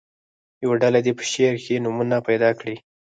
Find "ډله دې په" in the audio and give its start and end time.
0.83-1.23